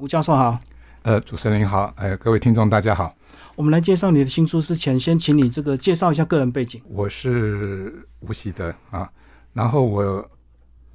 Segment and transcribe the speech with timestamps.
[0.00, 0.58] 吴教授好。
[1.02, 3.14] 呃，主持人好，呃，各位听众大家好。
[3.54, 6.80] 我们来介绍你的新书之前，先请你这个介绍一下个人背景。
[6.88, 9.10] 我是吴喜德啊，
[9.52, 10.26] 然后我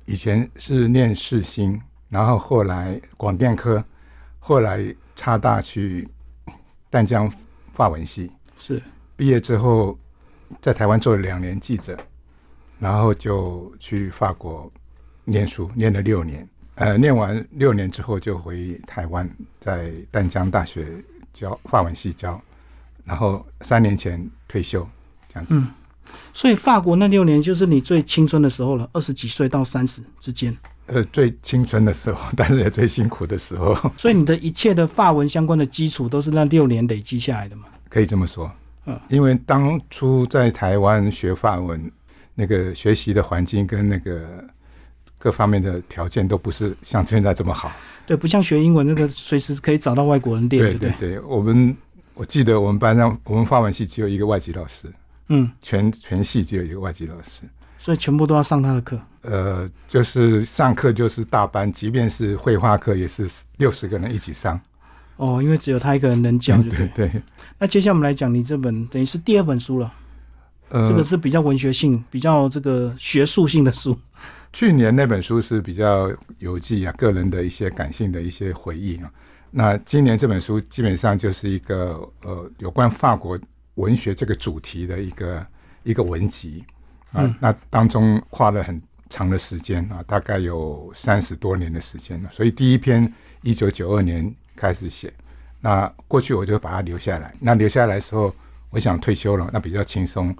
[0.05, 1.79] 以前是念世新，
[2.09, 3.83] 然后后来广电科，
[4.39, 4.83] 后来
[5.15, 6.07] 插大去
[6.89, 7.31] 淡江
[7.73, 8.81] 法文系，是
[9.15, 9.95] 毕业之后
[10.59, 11.95] 在台湾做了两年记者，
[12.79, 14.71] 然后就去法国
[15.25, 16.47] 念书，念了六年。
[16.75, 19.29] 呃，念完六年之后就回台湾，
[19.59, 20.85] 在淡江大学
[21.31, 22.41] 教法文系教，
[23.05, 24.85] 然后三年前退休，
[25.29, 25.55] 这样子。
[25.55, 25.69] 嗯，
[26.33, 30.53] 所以法国那六年就是你最青春的时候了，二十几岁到三十之间。
[30.87, 33.73] 呃，最青春的时候， 但是也最辛苦的时候。
[33.95, 37.67] 所以你的一切的法文相关的基础都是那六年累积下来的嘛？
[37.87, 38.51] 可以这么说。
[38.85, 41.89] 嗯，因为当初在台湾学法文，
[42.33, 44.43] 那个学习的环境跟那个。
[45.25, 47.71] 各方面的条件都不是像现在这么好，
[48.05, 51.19] 对，不像学英文那个随时可以找到外国人练，对对对。
[51.21, 51.75] 我们
[52.13, 54.87] 我记得我们班上，我们法文系只有一个外籍老师，
[55.29, 57.41] 嗯，全全系只有一个外籍老师，
[57.79, 58.99] 所以全部都要上他的课。
[59.23, 64.61] 呃，就是上课就是大班，即便是绘画课也是六十个人一起上。
[65.17, 67.11] 哦，因为只有他一个人能讲， 对对。
[67.57, 69.91] 那接下来我们来讲你这本等于是第二本书了，
[70.69, 73.97] 呃，这个是比较文学性、比较这个学术性的书。
[74.53, 79.11] 去年那本书是比较游记啊，个人的一些感性的一些回忆啊。
[79.51, 83.37] 那今年这本书基本上就是一个呃有关法国
[83.75, 85.47] 文学这个主题的一个
[85.83, 86.63] 一个文集
[87.11, 87.35] 啊。
[87.39, 92.29] 那当中花了很长的时间啊，大概有三十多年的时间了。
[92.29, 95.13] 所以第一篇一九九二年开始写，
[95.59, 97.33] 那过去我就把它留下来。
[97.39, 98.33] 那留下来的时候，
[98.69, 100.35] 我想退休了，那比较轻松，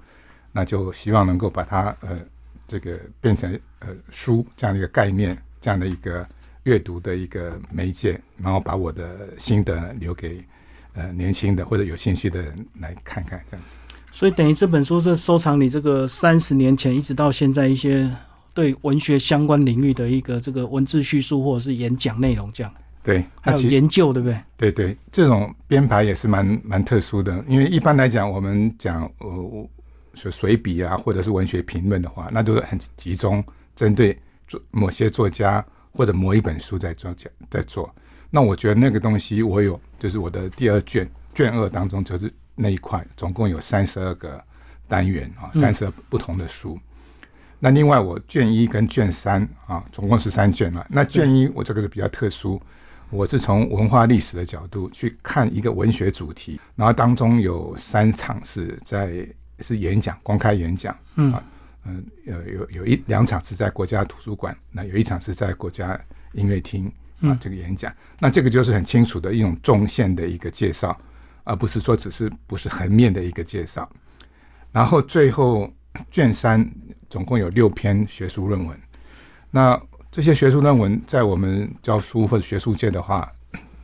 [0.52, 2.18] 那就希望能够把它呃。
[2.66, 6.26] 这个变成呃书这样的一个概念，这样的一个
[6.64, 10.44] 阅读的一个媒介，然后把我的心得留给
[10.94, 13.74] 呃年轻的或者有兴趣的人来看看，这样子。
[14.12, 18.10] 所以等于这本书是收藏你这个三十年前一直到现在一些
[18.54, 22.74] 对文学相关领域的一个这个文字叙述或者是演讲内容，这样。
[23.02, 24.40] 对，还有研究，对不对？
[24.56, 29.68] 对对，这种编排也是蛮蛮特殊的，因为一般来讲，我们讲呃
[30.16, 33.44] 随笔啊，或者是文学评论的话，那都是很集中
[33.76, 34.18] 针对
[34.48, 37.94] 作某些作家或者某一本书在做讲在做。
[38.30, 44.42] 那我觉得那个东西我有，就是我的第二卷卷二当中就是那一块，总共有三十二个
[44.88, 46.78] 单元啊，三十二不同的书。
[47.58, 50.84] 那另外我卷一跟卷三啊，总共是三卷了。
[50.90, 52.60] 那卷一我这个是比较特殊，
[53.10, 59.26] 我是从文化历史的角度去看一个文学主题，然后当中有三场是在。
[59.60, 61.32] 是演讲，公开演讲，嗯。
[61.32, 61.42] 啊，
[61.84, 65.98] 嗯，有有有一两场是在国家图书馆，那有一场是在国家
[66.32, 70.98] 音乐厅啊，这个演讲，那这个就是很清楚的一种纵线的一个介绍，
[71.44, 73.88] 而不是说只是不是横面的一个介绍。
[74.72, 75.72] 然后最后
[76.10, 76.68] 卷三
[77.08, 78.76] 总共有六篇学术论文，
[79.50, 79.80] 那
[80.10, 83.32] 这些学术论文在我们教书或者学术界的话，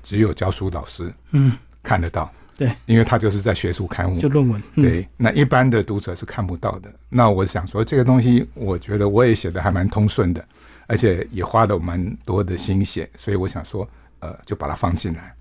[0.02, 1.56] 只有教书老师嗯。
[1.84, 2.32] 看得到。
[2.62, 4.62] 对，因为他就是在学术刊物，就论文。
[4.76, 6.88] 对，那一般的读者是看不到的。
[7.08, 10.44] 那我想说，这个东西，我觉得我也写的还蛮通顺的，
[10.86, 13.88] 而且也花了蛮多的心血，所以我想说，
[14.20, 15.34] 呃，就把它放进来。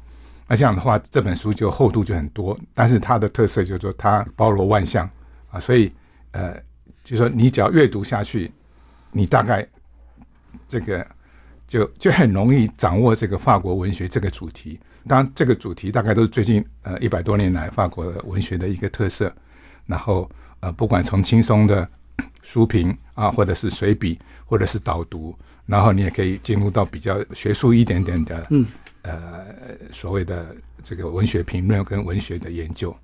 [0.48, 5.08] 那这样的话，这本书就厚度就很多，但是它的特色就是说，它包罗万象
[5.52, 5.92] 啊，所以
[6.31, 6.56] 呃，
[7.04, 8.52] 就说你只要阅读下去，
[9.12, 9.64] 你大概
[10.68, 11.06] 这个
[11.68, 14.80] 就就很容易掌握这个法国文学这个主题。
[15.07, 19.34] 当然，这个主题大概都是最近呃一百多年来法国文学的一个特色。
[19.88, 20.29] 然后
[20.62, 21.89] 呃，不管从轻松的
[22.44, 25.35] 书评啊，或者是随笔，或者是导读，
[25.66, 28.66] 然后你也可以进入到比较学术一点点的，嗯，
[29.01, 29.44] 呃，
[29.91, 32.95] 所谓的这个文学评论跟文学的研究。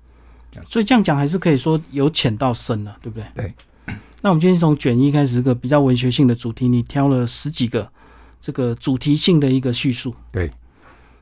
[0.66, 3.26] 所以这样讲还是可以说由浅到深了，对不对？
[3.34, 3.52] 对。
[4.22, 7.90] 那我们今天从卷一开始，这个比较文学性的主题，你挑了十几个
[8.40, 10.14] 这个主题性的一个叙述。
[10.32, 10.50] 对。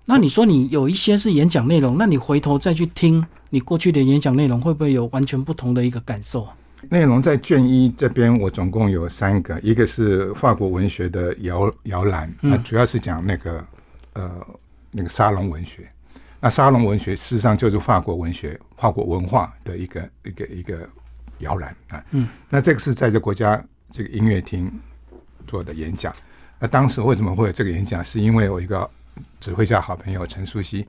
[0.09, 6.47] 那你说你有一些是演讲内容，那你回头再去听你过去的演讲内容，会不会有完全不同的一个感受？
[6.91, 13.67] 内容在卷一这边，我总共有三个，一个是法国文学的摇摇篮，那主要是讲那个
[14.12, 14.31] 呃
[14.93, 15.88] 那个沙龙文学。
[16.38, 20.88] 那沙龙文学事实上就是法国文学、法国文化的一个一个一个
[21.41, 22.05] 摇篮啊。
[22.12, 23.61] 嗯，那这个是在这国家
[23.91, 24.70] 这个音乐厅
[25.49, 26.14] 做的演讲。
[26.61, 28.05] 那当时为什么会有这个演讲？
[28.05, 28.88] 是因为我一个。
[29.46, 30.84] 指挥家好朋友陈淑熙，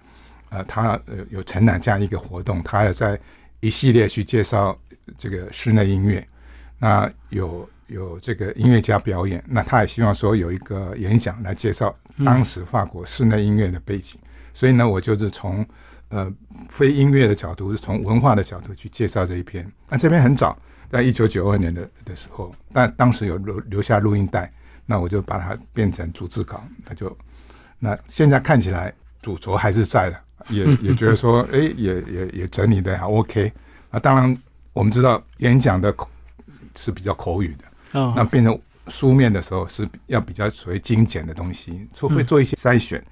[0.50, 3.16] 呃，他呃有承揽这样一个活动，他也在
[3.60, 4.76] 一系列去介绍
[5.16, 6.28] 这个室内音乐，
[6.80, 11.96] 那有有这个音乐家表演，那他也希望说有一个演讲来介绍
[12.26, 14.20] 当时法国室内音乐的背景，
[14.56, 15.64] 所以呢，我就是从
[16.10, 16.28] 呃
[16.72, 19.72] 非音乐的角度，是从文化的角度去介绍这一篇。
[19.88, 20.58] 那这篇很早，
[20.90, 24.52] 在一九九二年的的时候，但当时有留留下录音带，
[24.88, 27.16] 那我就把它变成逐字稿，那就
[27.80, 30.20] 那现在看起来主轴还是在的，
[30.50, 33.52] 也 也觉得说，哎，也也也整理的还 OK。
[33.92, 34.38] 那当然，
[34.74, 36.10] 我们知道演讲的口
[36.76, 43.04] 是比较口语的，哦，那变成书面的时候是要比较属于精简的东西，做会做一些筛选。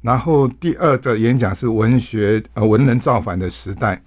[0.00, 4.00] 然后第二个演讲是文学呃文人造反的时代，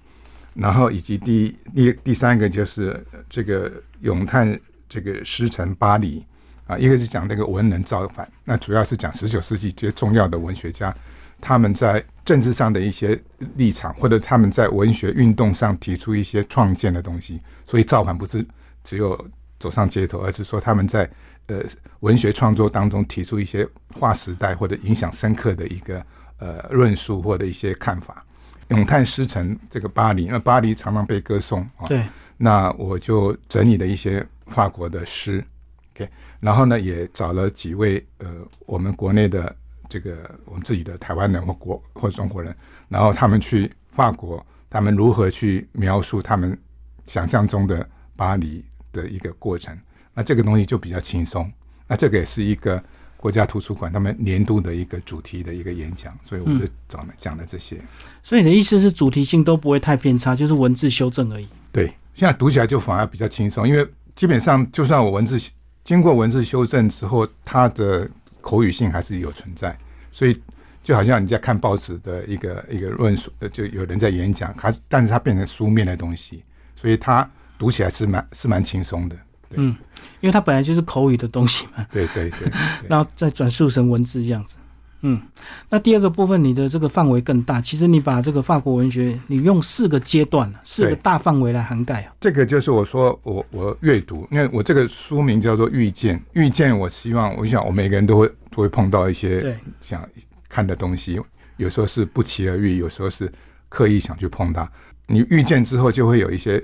[0.54, 3.70] 然后以及第第第三个就是这个
[4.00, 4.58] 咏叹
[4.88, 6.24] 这个师承巴黎
[6.72, 10.94] 啊，一个是讲那个文人造反，那主要是讲十九世纪这些重要的文学家
[11.40, 13.20] 他们在政治上的一些
[13.56, 17.40] 立场，或者他们在文学运动上提出一些创建的东西。
[17.66, 18.46] 所以造反不是
[18.84, 19.28] 只有
[19.58, 21.10] 走上街头，而是说他们在
[21.48, 21.60] 呃
[22.00, 26.04] 文学创作当中提出一些划时代或者影响深刻的一个
[26.38, 28.24] 呃论述或者一些看法。
[28.68, 31.86] 咏叹诗城这个巴黎，那巴黎常常被歌颂啊。
[31.86, 35.44] 对，那我就整理了一些法国的诗
[35.94, 36.08] ，OK，
[36.40, 38.28] 然后呢也找了几位呃
[38.66, 39.54] 我们国内的
[39.88, 42.54] 这个我们自己的台湾人或国或中国人，
[42.88, 46.58] 然后他们去法国，他们如何去描述他们
[47.06, 49.78] 想象中的巴黎的一个过程，
[50.14, 51.50] 那这个东西就比较轻松。
[51.86, 52.82] 那这个也是一个
[53.18, 57.76] 国家图书馆他们年度的一个主题的一个演讲，所以我就讲了讲了这些。
[58.22, 61.46] 所以你的意思是主题性都不会太偏差，就是文字修正而已。
[61.70, 65.38] 对，现在读起来就反而比较轻松，因为基本上就算我文字
[65.84, 68.08] 经过文字修正之后，它的
[68.40, 69.76] 口语性还是有存在，
[70.10, 70.40] 所以
[70.82, 76.42] 就好像你在看报纸的一个一个论述，呃，就有人在演讲，它但是它变成书面的东西，
[76.76, 79.16] 所以它读起来是蛮是蛮轻松的。
[79.48, 79.76] 对嗯，
[80.20, 82.52] 因为它本来就是口语的东西嘛，对对对，对
[82.88, 84.56] 然后再转述成文字这样子。
[85.02, 85.20] 嗯，
[85.68, 87.60] 那第二个部分，你的这个范围更大。
[87.60, 92.14] 其实你把这个法国文学，你用四个阶段、四个大范围来涵盖啊。
[92.20, 100.08] 这个就是我说我我阅读，因为我这个书名叫做《遇见》，遇见，我希望我想我每个人都会都会碰到一些对，想
[100.48, 101.20] 看的东西，
[101.56, 103.30] 有时候是不期而遇，有时候是
[103.68, 104.70] 刻意想去碰它。
[105.06, 106.62] 你遇见之后，就会有一些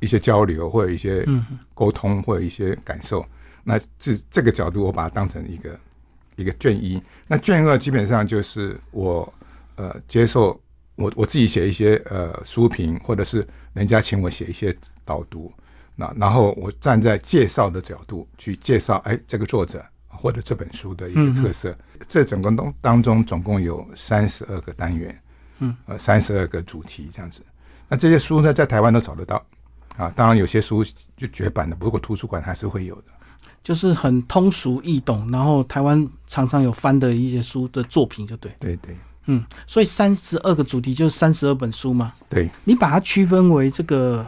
[0.00, 1.44] 一些交流，或者一些嗯，
[1.74, 3.24] 沟通，或者一些感受。
[3.62, 5.78] 那这这个角度，我把它当成一个
[6.36, 7.02] 一个卷一。
[7.26, 9.32] 那卷二基本上就是我
[9.76, 10.60] 呃接受
[10.96, 15.52] 我我自己写一些呃书评，或者是人家请我写一些导读。
[15.96, 21.76] 那然后我站在介绍的角度去介绍，哎，这个作者或者这本书的一个特色。
[22.08, 25.22] 这整个当当中总共有三十二个单元，
[25.60, 27.42] 嗯，呃，三十二个主题这样子。
[27.88, 29.44] 那这些书呢，在台湾都找得到
[29.96, 30.12] 啊。
[30.16, 30.84] 当然有些书
[31.16, 33.04] 就绝版的，不过图书馆还是会有的。
[33.62, 38.54] 就是很通俗易懂，然后台湾常常有翻的一些书的作品，就对。
[38.58, 38.96] 对对
[39.26, 42.12] 嗯，所以三十二个主题就是三十二本书嘛。
[42.28, 44.24] 对，你把它区分为这个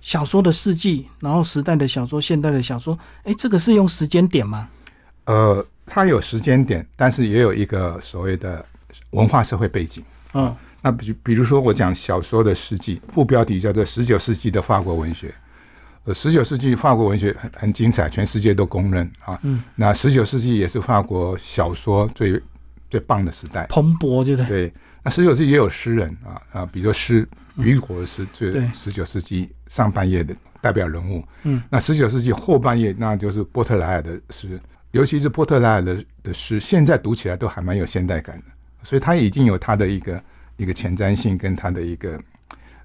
[0.00, 4.68] 小说的世纪，然后时代的小说、现代的小说，哎，这个是用时间点吗？
[5.26, 8.64] 呃，它有时间点，但是也有一个所谓的
[9.10, 10.02] 文化社会背景。
[10.34, 10.54] 嗯
[10.84, 15.32] 那比比如说，我讲小说的世纪，副标题叫做“十九世纪的法国文学”。
[16.04, 19.38] 呃，十九世纪法国文学很很精彩，全世界都公认啊。
[19.42, 22.40] 嗯，那十九世纪也是法国小说最
[22.90, 23.66] 最棒的时代。
[23.68, 24.48] 蓬勃，对不对？
[24.48, 31.24] 对，那十九世纪也有诗人啊啊，比如说诗，雨果的诗，最对十九世纪上半叶的代表人物。
[31.44, 38.44] 嗯，那十九世纪后半叶，那就是波特莱尔的诗，尤其是波特莱尔的的诗，现在读起来都还蛮有现代感的，
[38.82, 40.24] 所以他已经有他的一个
[40.56, 42.20] 一个前瞻性跟他的一个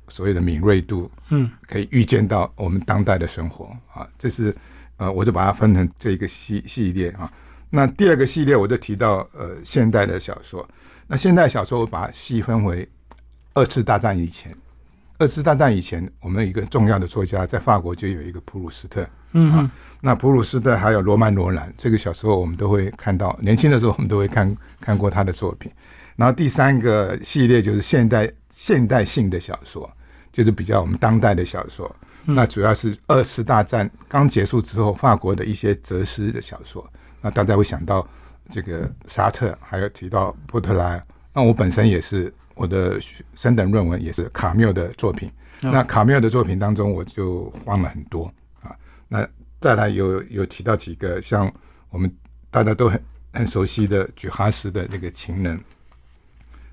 [0.10, 4.08] 所谓的敏锐度，嗯，可以预见到我们当代的生活啊。
[4.18, 4.56] 这是
[4.98, 7.32] 呃，我就把它分成这一个系系列啊。
[7.70, 10.68] 那第二个系列我就提到呃现代的小说。
[11.08, 12.88] 那现代小说我把它细分为
[13.54, 14.56] 二次大战以前。
[15.20, 19.02] 二次大战以前，我们一个重要的作家在法国就有一个普鲁斯特。
[19.32, 25.72] 嗯嗯那普鲁斯特还有罗曼罗兰，这个小时候我们都会看到，年轻的时候我们都会看看过他的作品。
[26.16, 29.92] 然后第三个系列就是现代现代性的小说，
[30.38, 31.94] 就是比较我们当代的小说。
[32.24, 36.88] 那主要是二次大战刚结束之后，法国的一些哲思的小说。
[37.22, 38.08] 那大家会想到
[38.48, 41.04] 这个沙特，还有提到波特莱。
[41.34, 43.00] 那我本身也是我的
[43.34, 45.28] 升等论文也是卡缪的作品。
[45.64, 48.76] 哦那卡缪的作品当中，我就换了很多啊。
[49.08, 49.28] 那
[49.60, 51.52] 再来有有提到几个像
[51.90, 52.16] 我们
[52.52, 53.04] 大家都很
[53.34, 55.60] 很熟悉的举哈斯的那个情人，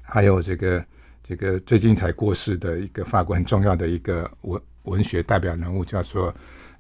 [0.03, 0.85] 还有这个
[1.27, 6.33] 这个最近才过世的一个法国很重要的一个文文学代表人物，叫做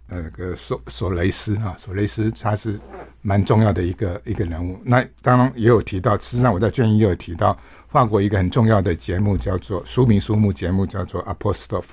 [0.08, 2.78] 呃个索索雷斯啊，索雷斯他是
[3.22, 4.78] 蛮重要的一个一个人物。
[4.84, 7.58] 那当然也有提到，事实上我在卷一也有提到，
[7.88, 11.92] 法国一个很重要的节目叫做书名书目节目叫做 Apostrophe，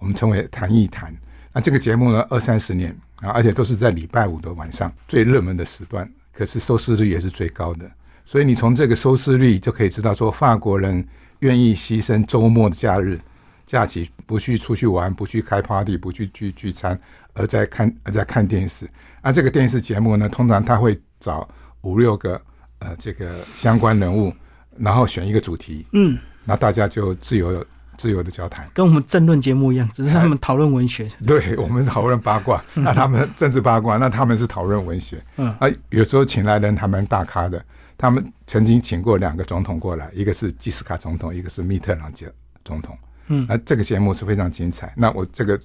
[0.00, 1.16] 我们称为谈一谈。
[1.52, 2.90] 那这个节目呢，二三十年
[3.20, 7.88] 啊，而且都是在礼拜五的晚上最热门的时段，可是收视率也是最高的。
[8.24, 11.06] 所以你从这个收视率就可以知道，说法国人
[11.42, 13.18] 愿意牺牲周末的假日
[13.66, 16.98] 假期，不去出去玩，不去开 party，不去聚聚餐，
[17.32, 18.88] 而在看而在看电视。
[19.22, 21.48] 那这个电视节目呢，通常他会找
[21.82, 22.40] 五六个
[22.78, 24.32] 呃这个相关人物，
[24.78, 27.64] 然后选一个主题，嗯，那大家就自由
[27.96, 28.68] 自由的交谈。
[28.74, 31.10] 跟我们政论节目一样，只是他们讨论文学。
[31.26, 35.20] 对我们讨论八卦， 那他们政治八卦，那他们是讨论文学。
[35.38, 37.64] 嗯，啊，有时候请来人还蛮大咖的。
[38.02, 42.28] 他们曾经请过两个总统过来，一个是基斯卡总统，一个是密特朗杰
[42.64, 42.98] 总统。
[43.28, 44.92] 嗯，那这个节目是非常精彩。
[44.96, 45.56] 那我这个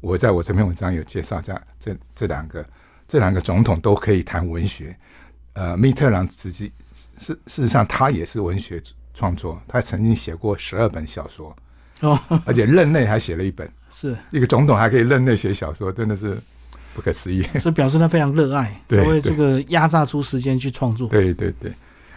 [0.00, 2.66] 我在我这篇文章有介绍，这样这这两个
[3.06, 4.96] 这两个总统都可以谈文学。
[5.52, 6.72] 呃，密特朗实际
[7.16, 8.82] 事事实上他也是文学
[9.14, 11.56] 创作，他曾经写过十二本小说
[12.00, 13.70] 哦，而且任内还写了一本。
[13.88, 16.36] 是一个总统还可以任内写小说，真的是
[16.94, 17.42] 不可思议。
[17.60, 21.08] 所以表示他非常热爱， 对才会这个压榨出时间去创作。
[21.08, 21.72] 对对对，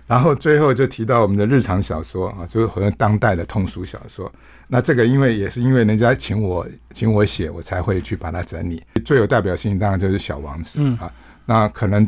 [0.05, 4.31] 然后最后就提到我们的日常小说啊，就是好像当代的通俗小说。
[4.67, 8.83] 那这个因为也是因为人家请我请我写，我才会去把它整理。
[9.05, 11.11] 最有代表性当然就是《小王子》嗯啊。
[11.45, 12.05] 那可能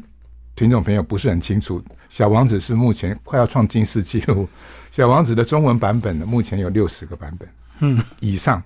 [0.58, 4.44] 听众朋友不是很清楚，《小王子》是目前快要创金世纪录，
[4.96, 7.50] 《小王子》的中文版本呢，目前有六十个版本
[7.80, 8.62] 嗯，以上，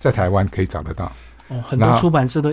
[0.00, 1.12] 在台湾可以找得到。
[1.46, 2.52] 哦，很多出版社都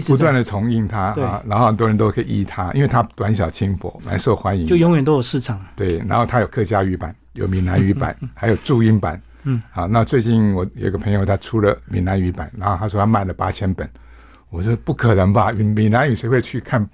[0.00, 4.66] 不断的重印它啊，然后很多人都可以译它，因为它短小轻薄，蛮受欢迎。
[4.66, 5.60] 就永远都有市场。
[5.76, 9.20] 对，然后它有客家语版，有闽南语版，还有注音版。
[9.44, 13.88] 嗯，好，那最近我有个朋友他出了闽南语版，然后他说他卖了八千本，
[14.50, 16.88] 我说不可能吧，闽南语谁会去看？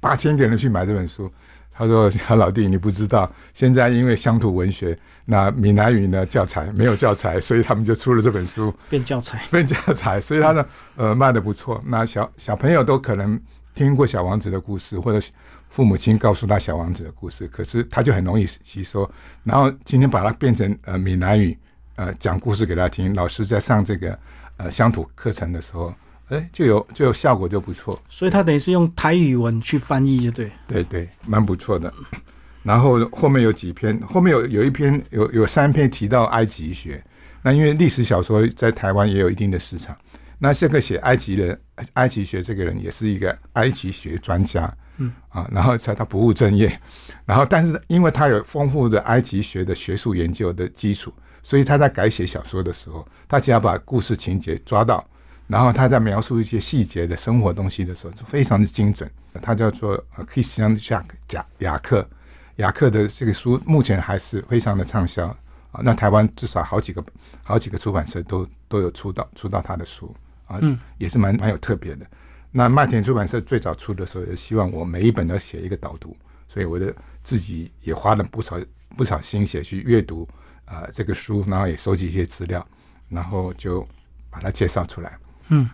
[0.00, 1.30] 八千个人去买这本书。
[1.80, 4.94] 他说：“小老弟，你不知道，现在因为乡土文学，
[5.24, 9.42] 那闽南语呢教材没有教材， 所以他们就出了这本书。”变教材。
[9.50, 11.82] 变教材，所以他呢，呃，卖的不错。
[11.86, 13.40] 那小小朋友都可能
[13.74, 15.26] 听过小王子的故事，或者
[15.70, 19.10] 父母亲告诉他小王子的故事，可是他就很容易吸收。
[19.42, 21.56] 然后今天把它变成呃闽南语，
[21.96, 23.14] 呃讲故事给他听。
[23.14, 24.18] 老师在上这个
[24.58, 25.94] 呃乡土课程的时候，
[26.30, 28.00] 哎，就有就有效果就不错。
[28.08, 30.50] 所以他等于是用台语文去翻译，就对。
[30.66, 31.92] 对对，蛮不错的。
[32.62, 37.02] 然后后面有几篇，后面有有一篇有有三篇提到埃及学。
[37.42, 39.96] 那因为历史小说在台湾也有一定的市场。
[40.42, 41.58] 那这个写埃及的
[41.94, 46.80] 埃及学这个人也是一个埃及学专家，嗯啊，然后才他不务正业，
[47.26, 55.06] 然后但是因为他有丰富的埃及学的学术研究的基础，所以他在改写小说的时候，他只要把故事情节抓到，
[55.50, 59.10] 然后他在描述一些细节的生活东西的时候，就非常的精准。
[59.42, 62.08] 他叫做呃 Christian Jack 贾雅克，
[62.56, 65.26] 雅克的这个书目前还是非常的畅销
[65.72, 65.80] 啊。
[65.82, 67.04] 那台湾至少好几个
[67.42, 70.14] 好几个出版社都都有出到出到他的书
[70.46, 72.06] 啊，嗯也是蛮蛮有特别的。
[72.52, 76.16] 那麦田出版社最早出的时候，也希望我每一本都写一个导读，
[76.48, 78.56] 所以我的自己也花了不少
[78.96, 80.28] 不少心血去阅读
[80.64, 82.64] 啊、呃这个书，然后也收集一些资料，
[83.08, 83.84] 然后就
[84.30, 85.18] 把它介绍出来。
[85.50, 85.68] 嗯，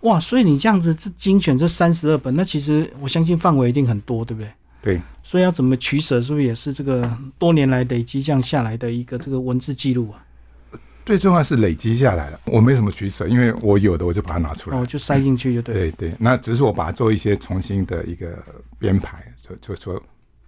[0.00, 4.50] 哇，所以你这样子这精选这三十二本，那其实我相信范围一定很多，对不对？
[4.82, 10.24] 对，所以要怎么取舍，是不是也是这个多年来累积这样下来的一个这个文字记录啊？
[11.06, 14.78] 最重要是累积下来了，我没什么取舍，因为我有的我就把它拿出来。
[14.78, 15.80] 我，就塞进去就对了。
[15.80, 18.42] 对对，那只是我把它做一些重新的一个
[18.78, 20.02] 编排，就就说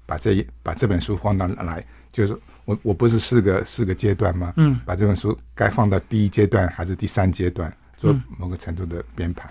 [0.07, 4.53] 把这一把这本书放到来，就是我我不是四个四个阶段吗？
[4.57, 9.49] 嗯，把这本书该放到第一阶段还是第三阶段，做嗯某个程度的编排。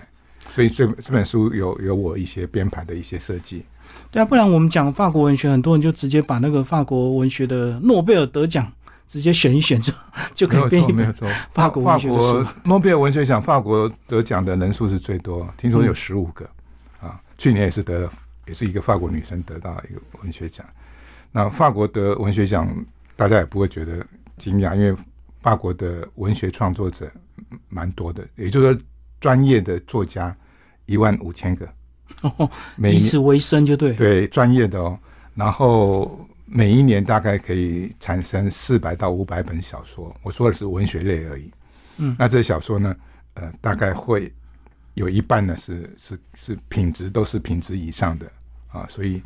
[0.52, 3.64] 所以这这本书有有我一些编排的一些设计。
[4.10, 8.70] 对啊，不然我们讲法国文学，很多人就直接把那个法国文学的诺贝尔得奖
[9.06, 9.92] 直接选一选就
[10.34, 10.96] 就可以编一本。
[10.96, 11.28] 没有错。
[11.52, 16.48] 法国法文学的诺贝尔文学奖，法国得奖的人数是最多，听说有嗯十五个、
[17.00, 17.20] 啊。
[17.36, 18.10] 去年也是得了，
[18.46, 20.64] 也是一个法国女生得到一个文学奖。
[21.32, 22.68] 那法国得文学奖，
[23.14, 24.04] 大家也不会觉得
[24.38, 24.96] 惊讶，因为
[25.42, 27.10] 法国的文学创作者
[27.68, 28.82] 蛮多的，也就是说
[29.20, 30.36] 专业的作家
[30.86, 31.68] 一万五千个，
[32.22, 33.94] 哦，每一年以此为生就对。
[33.94, 34.98] 对专业的哦，
[35.34, 41.50] 然后每一年大概可以产生四百到五百本小说，我说的是文学类而已。
[41.98, 42.94] 嗯那这些小说呢，
[43.34, 44.32] 呃，大概会
[44.94, 48.30] 有一半呢是是是品质都是品质以上的
[48.68, 49.22] 啊，所以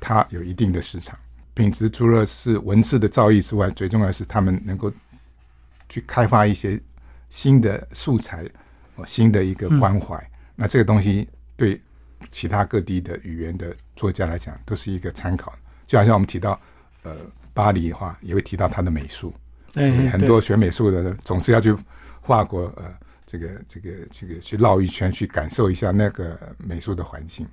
[0.00, 1.18] 它有一定的市场。
[1.54, 4.92] 品质除了是文字的造诣之外，最重要的是他们能够
[5.88, 6.80] 去开发一些
[7.34, 8.44] 新的素材，
[8.94, 10.16] 哦，新的一个关怀，
[10.54, 11.80] 那这个东西对
[12.30, 15.52] 其他各地的语言的作家来讲都是一个参考。
[15.84, 16.58] 就好像我们提到
[17.02, 17.16] 呃
[17.52, 19.34] 巴黎的话，也会提到他的美术。
[19.72, 21.74] 对，很多学美术的人总是要去
[22.22, 22.84] 法国呃
[23.26, 27.44] 这个这个这个去绕一圈，去感受一下那个美术的环境。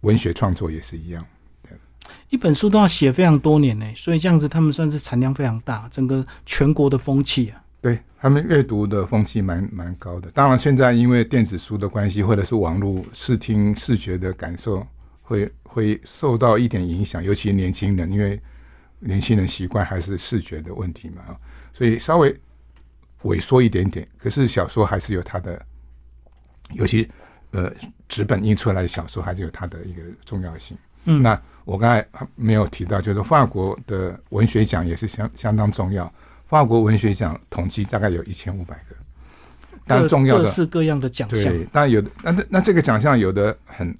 [0.00, 1.24] 文学创作也是一样。
[2.28, 7.61] 一本书都要写非常多年呢，所以这样子他们算是产量非常大，整个全国的风气啊。
[7.82, 10.30] 对他们阅读的风气蛮蛮高的。
[10.30, 14.86] 当然，现在因为电子书的关系，或者是网络视听视觉的感受，
[15.22, 17.22] 会会受到一点影响。
[17.22, 18.40] 尤其年轻人，因为
[19.00, 21.36] 年轻人习惯还是视觉的问题嘛，
[21.72, 22.32] 所以稍微
[23.24, 24.06] 萎缩一点点。
[24.16, 25.60] 可是小说还是有它的，
[26.74, 27.08] 尤其
[27.50, 27.68] 呃
[28.08, 30.78] 纸本印出来的小说，还是有它的一个重要性。
[31.06, 36.12] 嗯，那我刚才没有提到，就是法国的文学奖也是相相当重要。
[36.52, 38.94] 法国文学奖统计大概有一千五百个，
[39.86, 41.38] 但重要的各式各样的奖项。
[41.50, 43.96] 对，但有的那那那这个奖项有的很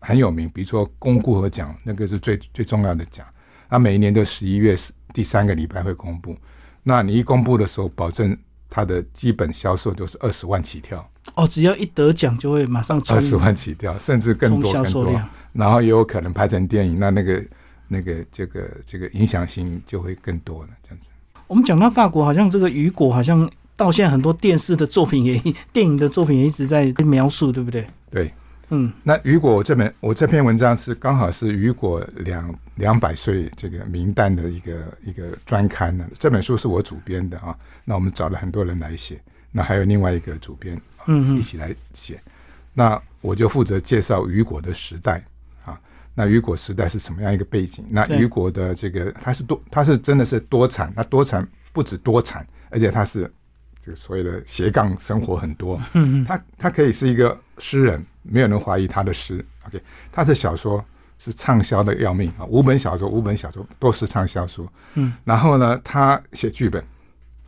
[0.00, 3.26] 很有名，比如说公固和奖，那个是最最重要的奖。
[3.70, 4.76] 它每一年都十一月
[5.14, 6.36] 第三个礼拜会公布。
[6.82, 8.36] 那你一公布的时候，保证
[8.68, 11.10] 它的基本销售就是二十万起跳。
[11.36, 15.22] 哦，只要一得奖就会马上二十万起跳，甚至更多更多。
[15.54, 17.42] 然后也有可能拍成电影，那那个
[17.88, 21.08] 那个这个这个影响性就会更多了，这样子。
[21.46, 27.86] 我们讲到法国，好像这个雨果，好像到现在很多电视的作品也、 电影的作品也一直在描述，对不对？
[28.10, 28.32] 对，
[28.70, 28.92] 嗯。
[29.02, 36.06] 那雨果这本我这篇文章是刚好是雨果两两百岁这个名旦的一个一个专刊呢。
[36.18, 37.54] 这本书是我主编的啊。
[37.84, 39.20] 那我们找了很多人来写，
[39.52, 42.20] 那还有另外一个主编，嗯一起来写。
[42.72, 45.33] 那我就负责介绍雨果的时代啊。
[46.14, 47.84] 那雨果时代是什么样一个背景？
[47.90, 53.30] 那雨果的这个他是多，他是真的是多产，他多产不止多产，而且他是
[53.80, 55.80] 这个所谓的斜杠生活很多。
[55.92, 59.44] 嗯他他可以是一个诗人，没有人怀疑他的诗。
[59.66, 60.84] OK，他的小说
[61.18, 64.68] 是畅销的要命啊，五本小说，五本小说都是畅销书。
[64.94, 66.82] 嗯，然后呢，他写剧本。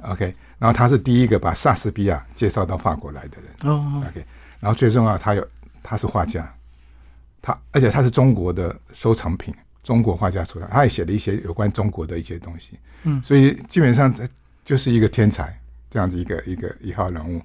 [0.03, 3.73] OK，然后他是第一个把莎士比亚介绍到法国来的人。
[3.73, 4.25] 哦，OK，
[4.61, 5.45] 然后最重要，他有
[5.83, 6.52] 他是画家，
[7.47, 12.78] 他而且他是中国的收藏品，中国画家收藏，他也写了一些有关中国的一些东西。
[13.04, 14.13] 嗯，所以基本上
[14.65, 15.56] 就是一个天才
[15.89, 17.41] 这样子一个一个一号人物。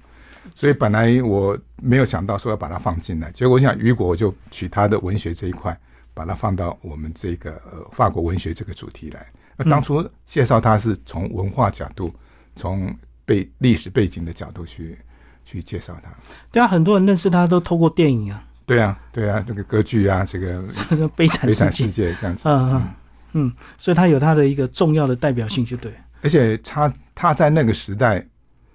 [0.54, 5.78] 所以本来我没有想到说要把它放进来，结果我想雨果我就取他的文学这一块，
[6.12, 9.26] 把它放到我们这个呃法国文学这个主题来。
[9.56, 12.12] 那当初介绍他是从文化角度。
[12.54, 14.98] 从背历史背景的角度去
[15.42, 16.10] 去介绍他，
[16.50, 20.62] 对啊，很多人认识他都透过电影啊，对啊，对啊，这个歌剧啊，这个
[21.14, 22.88] 悲惨悲惨世界这样子，嗯嗯
[23.32, 25.92] 嗯，所以他有他的一个重要的代表性，就对。
[26.22, 28.24] 而且他他在那个时代，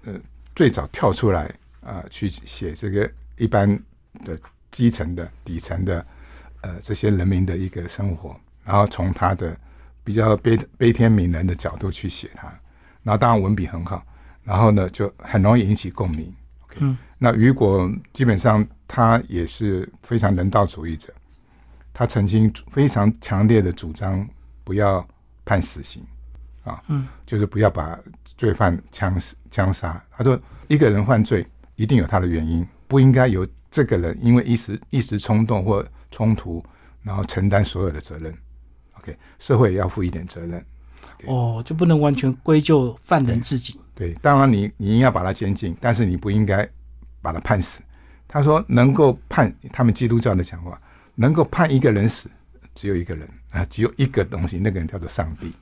[0.04, 0.14] 呃，
[0.54, 3.68] 最早跳出来啊，去写这个一般
[4.24, 4.38] 的
[4.70, 6.04] 基层的底层的
[6.60, 9.56] 呃这些人民的一个生活，然后从他的
[10.04, 12.46] 比较悲悲天悯人的角度去写他。
[13.02, 14.04] 然后当然文笔很好，
[14.44, 16.32] 然后呢就很容易引起共鸣。
[16.80, 21.12] 嗯，那雨果基本上他也是非常人道主义者，
[21.92, 24.26] 他曾经非常强烈的主张
[24.64, 25.06] 不要
[25.44, 26.02] 判死刑，
[26.64, 29.20] 啊，嗯，就是不要把罪犯枪
[29.50, 30.02] 枪杀。
[30.10, 31.46] 他说一个人犯罪
[31.76, 36.64] 一定有他的原因，不应该由这个人因为一时一时冲动或冲突，
[37.02, 38.34] 然后承担所有的责任。
[38.94, 40.64] OK，社会也要负一点责任。
[41.26, 43.78] 哦，就不能完全归咎犯人自己。
[43.94, 46.68] 对，当然你你应该把他监禁，但是你不应该
[47.20, 47.82] 把他判死。
[48.28, 50.78] 他说能够判他们基督教的讲话，
[51.14, 52.28] 能够判一个人死，
[52.74, 55.52] 只有一个人啊，只有一个东西，那个人叫做上帝。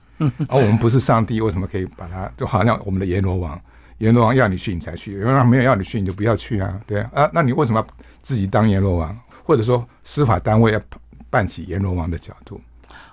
[0.48, 2.30] 而 我们不是上帝，为什么可以把他？
[2.36, 3.60] 就好像我们的阎罗王，
[3.98, 7.86] 阎罗王要你去你才去，阎罗王没有要你去你就不要去啊，对啊，啊，那你为什么要
[8.20, 9.16] 自己当阎罗王？
[9.44, 10.80] 或者说司法单位要
[11.30, 12.60] 办起阎罗王的角度？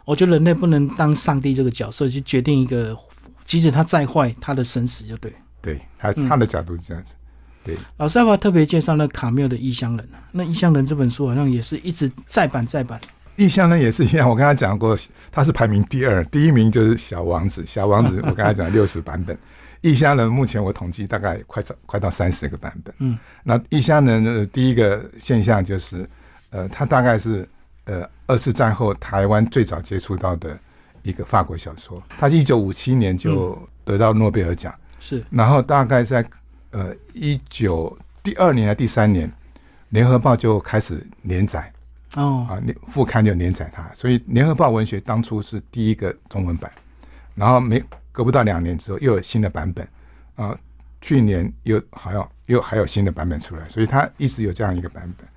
[0.05, 2.97] 我觉得人类不能当上帝这个角色去决定一个，
[3.45, 5.31] 即使他再坏，他的生死就对。
[5.61, 7.15] 对，他他的角度是这样子。
[7.63, 10.05] 对，老师要不要特别介绍那卡缪的《异乡人》？
[10.31, 12.99] 那《异乡人》这本书好像也是一直再版再版。
[13.35, 14.97] 《异乡人》也是一样，我跟他讲过，
[15.31, 17.61] 他是排名第二，第一名就是《小王子》。
[17.67, 19.35] 《小王子》我跟他讲六十版本，
[19.81, 22.93] 《异乡人》目前我统计大概快到快到三十个版本。
[22.99, 26.07] 嗯，那《异乡人》的第一个现象就是，
[26.49, 27.47] 呃，他大概是。
[27.85, 30.57] 呃，二次战后台湾最早接触到的
[31.01, 36.25] 一个法国小说，他一九五七年就得到诺贝尔奖，是，然后大概在
[36.73, 39.31] 呃一九第二年还第三年，
[39.89, 41.71] 联合报就开始连载，
[42.15, 42.59] 哦，啊，
[42.89, 46.69] 副刊就连载它，所以联合报文学当初是第一个中文版，
[47.35, 47.81] 然后没
[48.11, 49.87] 隔不到两年之后又有新的版本，
[50.35, 50.57] 啊，
[50.99, 55.27] 去年又好像又还有新的版本出来，所以它一直有这样一个版本。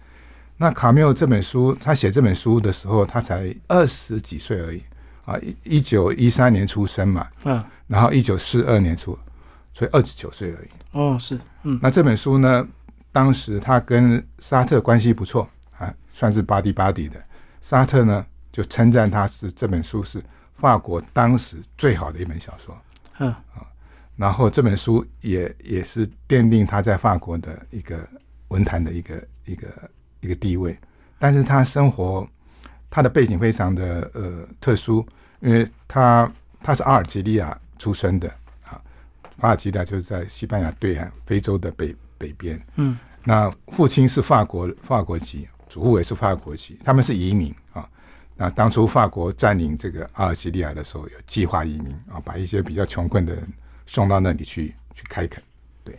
[0.59, 4.83] 那卡缪这本书，他写这本书的时候，他才二十几岁而已
[5.27, 9.19] 啊，一一九一三年出生嘛，嗯，然后一九四二年出，
[9.77, 10.69] 所以二十九岁而已。
[10.93, 12.67] 哦，是，嗯，那这本书呢，
[13.13, 17.23] 当时他跟沙特关系不错啊，算是巴蒂巴蒂的。
[17.61, 20.23] 沙特呢就称赞他是这本书是
[20.55, 22.75] 法国当时最好的一本小说。
[23.19, 23.67] 嗯啊，
[24.17, 27.99] 然后这本书也也是奠定他在法国的一个
[28.49, 29.69] 文坛的一个一个
[30.21, 30.75] 一个地位。
[31.19, 32.27] 但是他生活
[32.89, 35.07] 他的背景非常的呃特殊，
[35.41, 38.33] 因为他他是阿尔及利亚出生的
[39.39, 42.61] 啊，阿尔及利亚就是在西班牙对岸非洲的北北边。
[42.77, 47.89] 嗯，那父亲是法国法国籍，祖父也是法国籍，他们是移民啊。
[48.37, 53.43] 那当初法国占领这个阿尔及利亚的时候，有计划移民啊，把一些比较穷困的人
[53.87, 55.43] 送到那里去去开垦。
[55.83, 55.99] 对，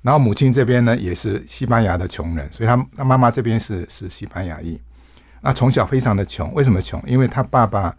[0.00, 4.80] 然后母亲这边呢也是西班牙的穷人，所以他他妈妈这边是是西班牙裔。
[5.40, 7.02] 那从小非常的穷，为什么穷？
[7.04, 7.92] 因为他爸爸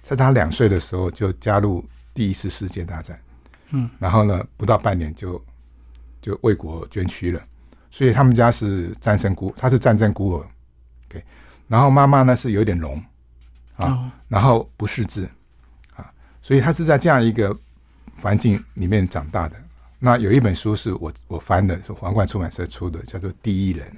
[0.00, 3.18] 在他两岁的时候就加入第一次世界大战，
[3.74, 5.44] 嗯，然后呢不到半年就
[6.22, 7.42] 就为国捐躯了，
[7.90, 10.46] 所以他们家是战胜孤，他是战争孤儿。
[11.08, 11.22] OK，
[11.68, 13.02] 然后妈妈呢是有点聋。
[13.76, 15.28] 啊，哦，然后不识字
[15.96, 16.08] 啊，
[16.40, 17.52] 所以他是在这样一个
[18.22, 19.56] 环境里面长大的。
[19.98, 23.92] 那有一本书是我我翻的，是皇冠出版社出的，叫做《第一人》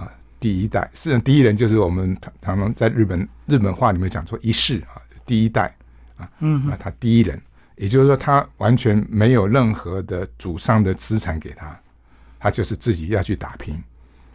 [0.00, 0.88] 啊，第一代。
[0.94, 5.74] 是第一人就是我们常常常在日本日本话里面讲说一世啊，第一代
[6.16, 7.42] 啊，嗯啊他第一人，
[7.80, 11.80] 也就是说他完全没有任何的祖上的资产给他，
[12.38, 13.82] 他就是自己要去打拼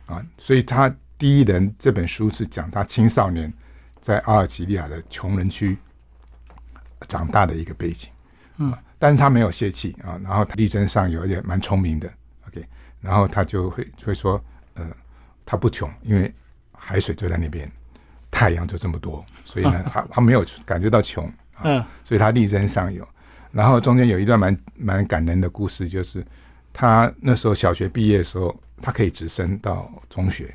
[0.08, 3.54] 啊，所以他《第一人》这本书是讲他青少年。
[4.02, 5.76] 在阿尔及利亚的穷人区
[7.08, 8.12] 长大的一个背景，
[8.58, 12.08] 嗯，但是他没有泄气啊，然后他力争上游，也蛮聪明的
[12.48, 12.64] ，OK，
[13.02, 14.40] 然后他就会会说，
[14.76, 14.86] 呃，
[15.44, 16.32] 他不穷，因为
[16.72, 17.68] 海水就在那边，
[18.30, 21.28] 太阳就这么多，所以呢， 他他没有感觉到穷，
[21.64, 23.08] 嗯，所以他力争上游。
[23.56, 26.22] 然后中间有一段蛮蛮感人的故事，就是
[26.74, 30.54] 他那时候小学毕业的时候，他可以直升到中学，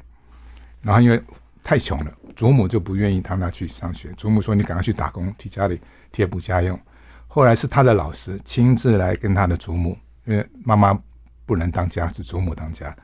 [0.82, 1.18] 然后因为
[1.62, 2.12] 太穷了。
[2.36, 5.80] 祖母就不愿意他拿去上学，祖母说：“你赶快去打工，替家里
[6.12, 6.78] 贴补家用。”
[7.26, 10.98] 后来是他的老师亲自来跟他的祖母，因为妈妈
[11.46, 12.94] 不能当家，是祖母当家，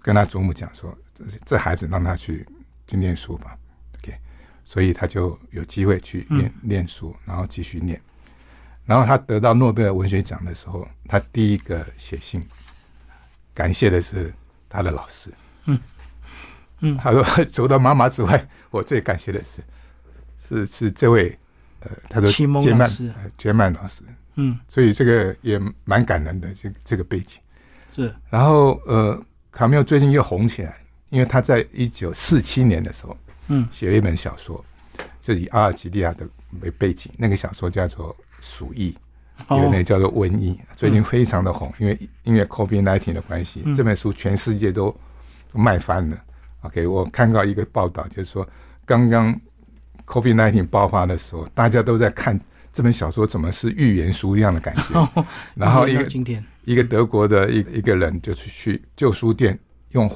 [0.00, 2.46] 跟他祖母讲说：“这这孩子让他去
[2.86, 3.58] 去念书吧。
[3.98, 4.16] ”OK，
[4.64, 8.00] 所以他就有机会去念念书，然后继续念。
[8.86, 12.46] 然后他得到诺贝尔文学奖的时候，他第一个写信
[13.52, 14.32] 感谢的是
[14.68, 15.32] 他的老师。
[15.66, 15.78] 嗯。
[16.80, 19.62] 嗯，他说：“除了妈妈之外，我最感谢的是，
[20.36, 21.38] 是是这位，
[21.80, 24.02] 呃，他的启蒙杰曼老师，杰曼老师。
[24.34, 27.40] 嗯，所以这个也蛮感人的，这这个背景。
[27.94, 29.18] 是，然后呃，
[29.50, 30.76] 卡缪最近又红起来，
[31.08, 33.16] 因为他在一九四七年的时候，
[33.46, 34.62] 嗯，写了一本小说，
[35.22, 36.28] 就以阿尔及利亚的
[36.60, 38.94] 为背景，那个小说叫做《鼠疫》，
[39.48, 44.94] 哦有那叫做《瘟疫》，最近非常的红，因为因为 COVID nineteen 的关系，嗯这本书全世界都
[45.52, 46.18] 都卖翻了。
[46.60, 48.46] OK，我看到一个报道，就是说
[48.84, 49.34] 刚刚
[50.06, 52.38] COVID nineteen 爆发的时候，大家都在看
[52.72, 55.26] 这本小说，怎么是预言书一样的感觉。
[55.54, 59.58] 然后 一个今天一个德国的一一个人就去去旧书店，
[59.90, 60.10] 用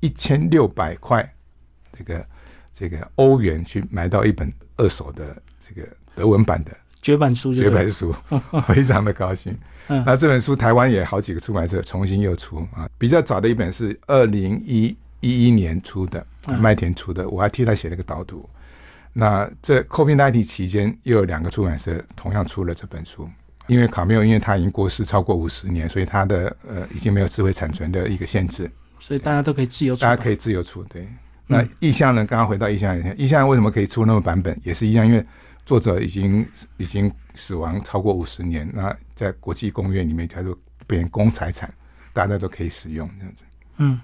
[0.00, 1.34] 一千六百块
[1.96, 2.26] 这个
[2.72, 8.14] 这个欧元去买到一本二手的这个德文版的绝版书就绝，版书，
[8.66, 9.52] 非常的高兴。
[9.88, 18.48] 嗯那这本书台湾也好几个出版社重新又出啊，比较早的一本是二零一一一年出的，嗯麦田出的，我还替他写了个导读。
[19.12, 23.28] 那这 COVID 1 9期间，又有两个出版社同样出了这本书。
[23.68, 30.02] 因为卡缪，因为他已经过世超过五十年，所以他的呃已经没有智慧产权的一个限制，所以大家都可以自由出。
[30.02, 30.82] 大家可以自由出。
[30.84, 31.06] 对，
[31.46, 32.26] 那意象呢？
[32.26, 34.58] 刚刚回到意象人，意象为什么可以出那么版本？
[34.64, 35.24] 也是一样，因为
[35.64, 36.46] 作者已经
[36.76, 41.72] 已经死亡超过五十年，那在国际公约里面叫做变成公财产，
[42.12, 43.44] 大家都可以使用这样子。
[43.78, 44.00] 嗯，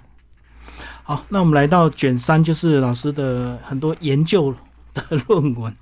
[1.02, 4.54] 好，那我们来到卷三，就是老师的很多研究
[4.94, 5.74] 的论文，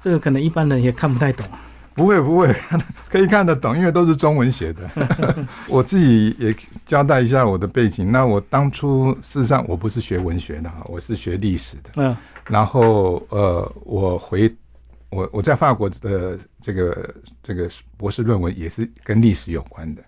[0.00, 1.46] 这个可能一般人也看不太懂。
[1.94, 2.54] 不会不会，
[3.10, 4.88] 可以看得懂，因为都是中文写的。
[5.66, 6.54] 我自己也
[6.86, 8.12] 交代一下我的背景。
[8.12, 11.90] 那我当初事实上我不是学文学的哈，我是学历史的。
[11.96, 12.16] 嗯
[12.48, 14.50] 然后呃，我回
[15.10, 20.02] 我我在法国的这个这个博士论文也是跟历史有关的。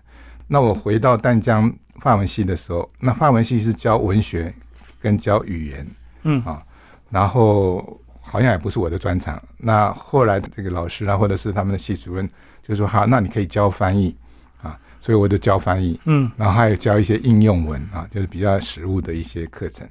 [0.47, 4.53] 那我回到淡江法文系的时候，那法文系是教文学
[4.99, 5.87] 跟教语言
[6.23, 6.61] 嗯啊，
[7.09, 9.41] 然后好像也不是我的专长。
[9.57, 12.29] 那后来这个老师啊，或者是他们的系主任
[12.61, 14.15] 就说：“好，那你可以教翻译
[14.61, 15.99] 啊。”所以我就教翻译。
[16.05, 19.87] 嗯然后还有教一些应用文啊，就是比较实务的一些课程。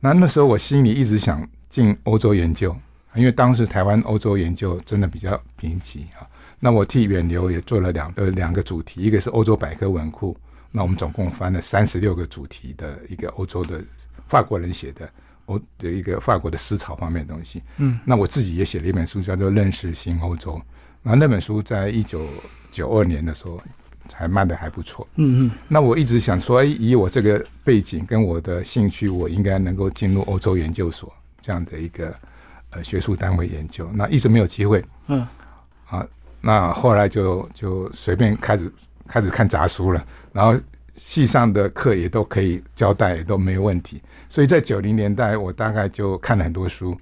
[0.00, 2.74] 那那时候我心里一直想进欧洲研究，
[3.14, 6.26] 因为当时台湾欧洲研究真的比较贫瘠啊。
[6.60, 10.36] 那我替远流也做了两呃两个主题，一个是欧洲百科文库，
[10.70, 13.82] 那我们总共翻了三十六个主题的一个欧洲的
[14.26, 15.08] 法国人写的
[15.46, 17.62] 欧的一个法国的思潮方面的东西。
[17.76, 20.52] 嗯，那我自己也写了一本书，叫做《认识新欧洲》。
[21.02, 22.26] 那那本书在一九
[22.72, 23.60] 九二年的时候
[24.10, 25.06] 还卖的还不错。
[25.16, 32.14] 嗯嗯，那我一直想说，哎，以我这个背景跟我的兴趣，我应该能够进入欧洲研究所这样的一个
[32.74, 33.88] 呃学术单位研究。
[33.94, 34.84] 那一直没有机会。
[35.06, 35.26] 嗯，
[35.86, 36.06] 啊，
[36.40, 38.72] 那后来就就随便开始
[39.06, 40.58] 开始看杂书了，然后
[40.94, 44.00] 系上的课也都可以交代，也都没有问题。
[44.28, 46.96] 所以在九零年代，我大概就看了很多书。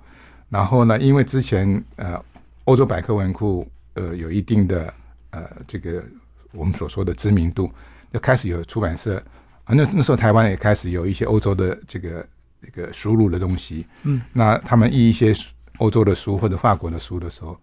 [0.48, 2.22] 然后呢，因为之前呃
[2.64, 4.92] 欧洲百科文库呃有一定的
[5.30, 6.04] 呃这个
[6.52, 7.70] 我们所说的知名度，
[8.12, 9.16] 就开始有出版社
[9.64, 12.26] 啊，那那时候台湾也开始有一些欧洲的这个
[12.60, 13.86] 这个输入的东西。
[14.02, 15.34] 嗯，那他们译一些
[15.82, 17.58] 欧洲的书或者法国的书的时候，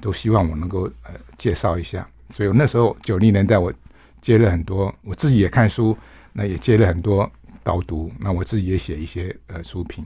[0.00, 2.06] 都希望我能够呃介绍一下。
[2.28, 3.72] 所以那时候九零年代我
[4.20, 5.96] 接了很多，我自己也看书，
[6.32, 7.28] 那也接了很多
[7.64, 10.04] 导读，那我自己也写一些呃书评。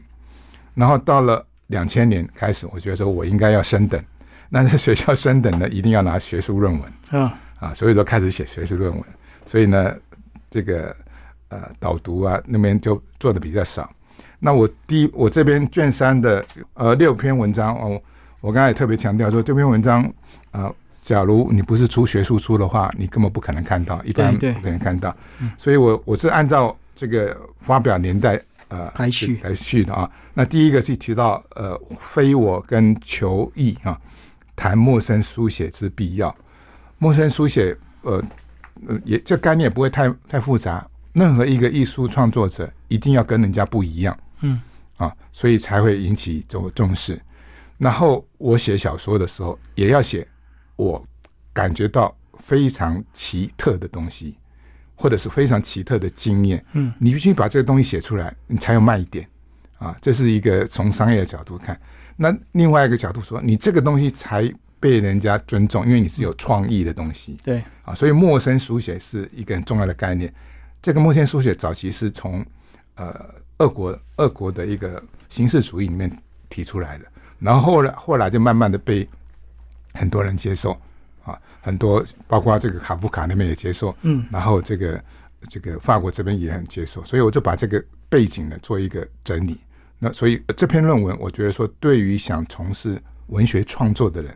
[0.75, 4.03] 然后到了两千年开始，我觉得说我应该要升等。
[4.49, 9.05] 那在学校升等呢，一定要拿学术论文嗯啊，所以都开始写学术论文。
[9.45, 9.95] 所以呢，
[10.49, 10.97] 这个
[11.49, 13.91] 呃导读啊那边就做的比较少。
[14.41, 18.01] 那我第一，我这边卷三的呃六篇文章哦，
[18.41, 20.03] 我刚才也特别强调说，这篇文章
[20.51, 25.17] 啊、呃假如你不是出学术书的话，你根本不可能看到，一般不可能看到。
[25.57, 30.11] 所以我我是按照这个发表年代呃排序来序的啊。
[30.35, 33.99] 那第一个是提到呃非我跟求异啊，
[34.55, 36.35] 谈陌生书写之必要。
[36.99, 38.23] 陌生书写呃
[38.87, 44.15] 呃也这概念也不会太太复杂，任何一个艺术创作者一定要跟人家不一样。
[44.41, 44.61] 嗯
[44.97, 47.21] 啊，所以才会引起重重视。
[47.79, 50.27] 然后我写小说的时候，也要写
[50.77, 51.07] 我
[51.53, 54.37] 感觉到非常奇特的东西，
[54.97, 56.65] 或者是非常奇特的经验。
[56.73, 59.29] 嗯，你必须把这个东西写出来，你才有卖点
[59.79, 59.97] 啊。
[60.01, 61.81] 这是一个从商业的角度看。
[62.17, 67.39] 那另外一个角度说，你这个东西才被人家尊重，因为你是有创意的东西。
[67.45, 70.35] 对，啊，所以陌生书写是一个很重要的概念。
[70.83, 72.45] 这个陌生书写早期是从
[72.97, 76.11] 呃俄国俄国的一个形式主义里面
[76.49, 77.07] 提出来的，
[77.39, 79.09] 然后后来后来就慢慢的被
[79.95, 80.73] 很多人接受
[81.25, 84.27] 啊，很多包括这个卡夫卡那边也接受，嗯。
[84.31, 85.05] 然后这个
[85.49, 89.59] 这个法国这边也很接受，所以我就把这个背景呢做一个整理。
[89.99, 94.33] 那所以这篇论文，我觉得说对于想从事文学创作的人，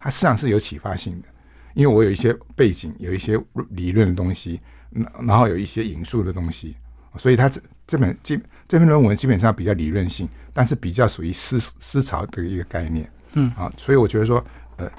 [0.00, 1.28] 他实际上是有启发性的，
[1.74, 3.38] 因为我有一些背景，有一些
[3.70, 4.60] 理论的东西，
[4.92, 6.74] 嗯然后有一些引述的东西，
[7.18, 8.40] 所以他这这本基
[8.74, 13.08] 这篇论文基本上比较理论性，但是比较属于思思潮的一个概念。
[13.34, 14.44] 嗯啊，所以我觉得说，
[14.78, 14.90] 呃，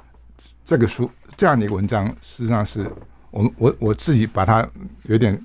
[0.64, 2.90] 这个书这样的一个文章，实际上是
[3.32, 4.66] 我我我自己把它
[5.04, 5.38] 有点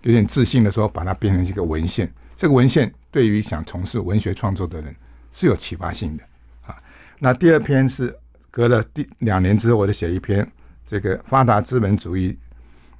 [0.00, 2.10] 有点自信的说，把它变成一个文献。
[2.34, 4.96] 这个文献对于想从事文学创作的人
[5.30, 6.24] 是有启发性的
[6.62, 6.74] 啊。
[7.18, 8.16] 那第二篇是
[8.50, 10.50] 隔了第两年之后，我就写一篇
[10.86, 12.34] 这个发达资本主义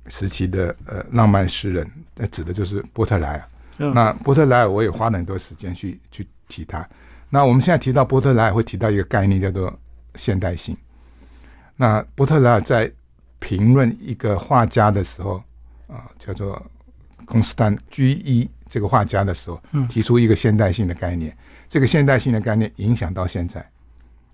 [0.09, 3.49] 时期的呃浪漫诗人，那指的就是波特莱尔。
[3.79, 6.89] 嗯那波特莱尔我也花了很多时间去去提他。
[7.29, 9.77] 那我们现在提到波特莱尔，会提到一个概念叫做
[10.15, 10.77] 现代性。
[11.77, 12.91] 那波特莱尔在
[13.41, 15.43] 评论一个画家的时候
[15.89, 16.61] 啊，叫做
[17.25, 21.37] 孔斯坦居一这个画家的时候，嗯提出一个现代性的概念。
[21.69, 23.61] 这个现代性的概念影响到现在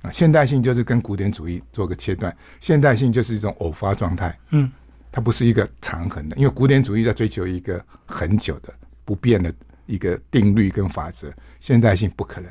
[0.02, 4.38] 啊，现代性就是跟古典主义做个切断，现代性就是一种偶发状态。
[4.50, 4.70] 嗯
[5.12, 8.72] 它不是一个长恒的，因为古典主义在追求一个很久的
[9.04, 9.52] 不变的
[9.86, 12.50] 一个定律跟法则，现代性不可能。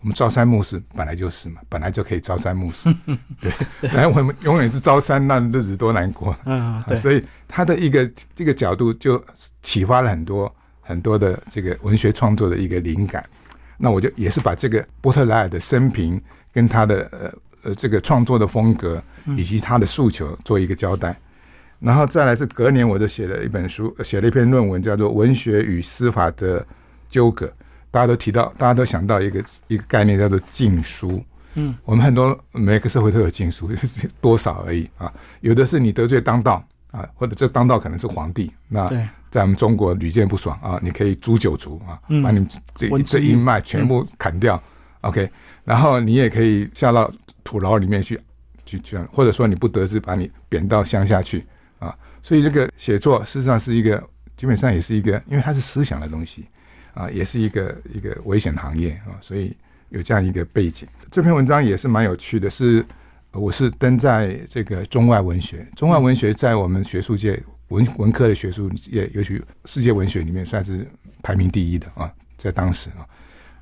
[0.00, 2.94] 我们朝三暮四本来就是嘛，本来就可以朝三暮四，
[3.40, 6.32] 对，本来我们永远是朝三，那日子多难过。
[6.44, 9.22] 啊，对，所以他的一个这个角度就
[9.62, 13.24] 启发了很多很多的这个文学创作的一个灵感。
[13.78, 16.20] 那我就也是把这个波特莱尔的生平
[16.52, 19.02] 跟他的呃呃这个创作的风格
[19.36, 21.18] 以及他的诉求做一个交代。
[21.78, 26.66] 然后再来是隔年我就写了一本书，写了一篇论文，叫做《文学与司法的
[27.08, 27.46] 纠葛》。
[27.90, 31.22] 大家都提到，大家都想到一个一个概念叫做禁书。
[31.54, 33.70] 嗯，我们很多每个社会都有禁书，
[34.20, 35.10] 多少而已啊。
[35.40, 38.52] 有的是你得罪当道啊，或者这当道可能是皇帝。
[38.68, 44.62] 那对，在我们中国屡见不爽啊，你可以诛九族啊，嗯把你们这文字狱这一脉全部砍掉。
[45.00, 45.30] OK，
[45.64, 47.10] 然后你也可以下到
[47.44, 48.20] 土牢里面去
[48.66, 51.46] 去去，或者说你不得志，把你贬到乡下去啊。
[52.26, 54.02] 所以这个写作事实上是一个，
[54.36, 56.44] 基本上也是一个，因为它是思想的东西
[56.92, 59.56] 啊，也是一个一个危险行业啊，所以
[59.90, 60.88] 有这样一个背景。
[61.08, 62.84] 这篇文章也是蛮有趣的，是
[63.30, 70.84] 我是登在这个中外文学，中外文学在我们学术界文文科的学术界，尤其世界文学里面算是
[71.22, 73.06] 排名第一的啊，在当时啊，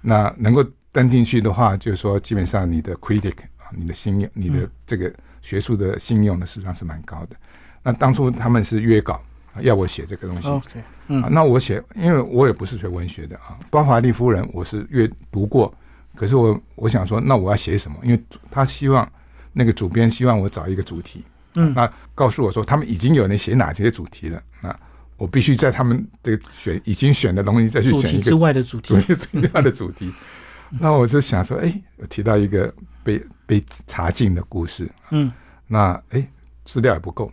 [0.01, 7.37] 那能够登进去的话，就是说基本上你的 critic 啊，你的信用，你的这个学术的信用呢，实际上是蛮高的。
[7.85, 9.23] 那当初他们是约稿
[9.61, 15.73] 要我写这个东西，OK，嗯，那我写，因为我也不是学文学的啊，《包华利夫人》我是阅读过。
[16.17, 17.97] 可是我我想说，那我要写什么？
[18.03, 18.21] 因为
[18.51, 19.09] 他希望
[19.53, 21.25] 那个主编希望我找一个主题，
[21.57, 24.77] 嗯，那告诉我说他们已经有人写哪些主题了，那
[25.17, 30.13] 我必须在他们这个选已经选的东西再去选一个之外的主题，之外的主题。
[30.81, 35.31] 那我就想说，哎，提到一个被被查禁的故事，嗯，
[35.67, 36.27] 那哎
[36.65, 37.31] 资料也不够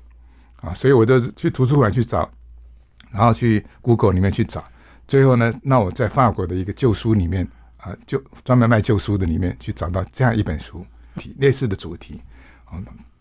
[0.62, 2.30] 啊，所以我就去图书馆去找，
[3.12, 4.63] 然后去 Google 里面去找，
[5.08, 7.47] 最后呢，那我在法国的一个旧书里面。
[7.84, 12.21] 啊，就专门卖旧书的里面去找到这样一本书，题类似的主题，
[12.65, 12.78] 啊，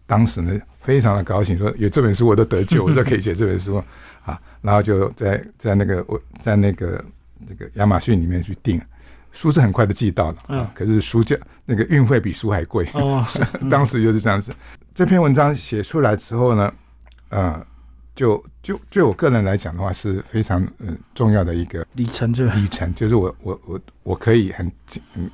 [0.06, 3.82] 当时呢非常的高兴，说有这本书我都得救， 我都可以写这本书。
[4.22, 7.02] 啊，然后就在在那个我在那个
[7.38, 8.78] 那个亚马逊里面去订，
[9.32, 13.26] 书是很快的寄到了，啊，可是书价那个运费比书还贵，哦，
[13.70, 14.54] 当时就是这样子。
[14.94, 16.70] 这篇文章写出来之后呢，
[17.30, 17.66] 呃。
[18.16, 24.70] 就就就我个人来讲的话，是非常嗯重要的一个里程，就里程，就是我我我我可以很
[25.14, 25.30] 嗯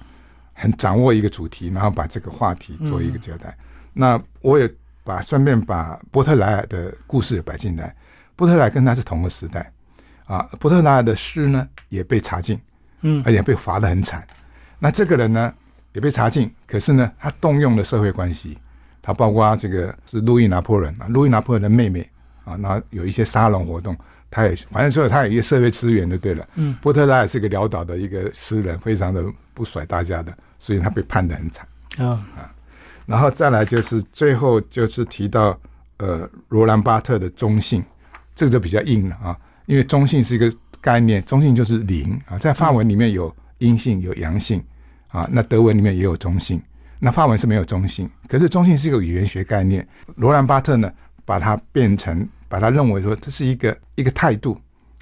[0.52, 3.56] 很掌握一个主题，然后把这个话题做一个交代。
[3.92, 7.92] 那我也把顺便把波特莱尔的故事也摆进来。
[8.36, 9.72] 波特莱尔跟他是同个时代
[10.26, 12.60] 啊，波特莱尔的诗呢也被查禁，
[13.00, 14.24] 嗯，而且被罚的很惨。
[14.78, 15.52] 那这个人呢
[15.92, 18.56] 也被查禁，可是呢他动用了社会关系，
[19.06, 22.04] 他包括这个是路易拿破仑啊，路易拿破仑的妹妹。
[22.44, 23.96] 啊，那有一些沙龙活动，
[24.30, 26.48] 他也反正说他有一些社会资源就对了。
[26.54, 31.66] 嗯，波特拉也是个潦倒的一个诗人，非常的不甩大家的，所以他被判得很惨。
[31.98, 32.54] 啊啊，
[33.04, 35.58] 然后再来就是最后就是提到
[35.96, 37.82] 呃罗兰巴特的中性，
[38.32, 40.48] 这个就比较硬了啊，因为中性是一个
[40.80, 44.62] 概念，中性就是零啊，在法文里面有阴性有阳性
[45.08, 46.62] 啊，那德文里面也有中性，
[46.98, 50.92] 那法文是没有中性，可是中性是一个语言学概念，罗兰巴特呢
[51.24, 52.28] 把它变成。
[52.48, 54.56] 把它认为说这是一个一个态度，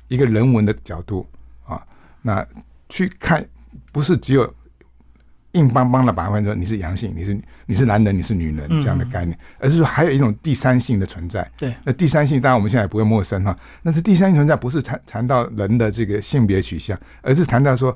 [0.09, 1.27] 一个人文的角度
[1.67, 1.79] 啊，
[2.23, 2.45] 那
[2.89, 3.47] 去看
[3.93, 4.51] 不是只有
[5.53, 11.47] 硬邦邦的把它说你是阳性，你是你是男人，你是女人这样的概念，而是说还有一种第三性的存在。
[11.59, 13.55] 对，那第三性当然我们现在也不会陌生哈。
[13.83, 17.95] 那这第三性存在不是谈谈到人的这个性别取向，而是谈到说